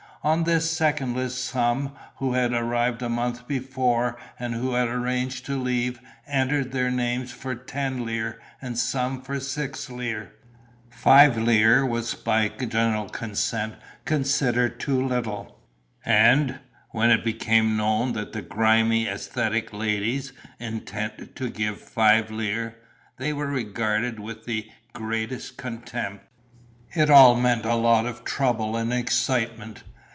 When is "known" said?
17.75-18.13